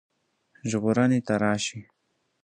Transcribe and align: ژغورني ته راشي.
ژغورني 0.69 1.19
ته 1.27 1.33
راشي. 1.41 1.79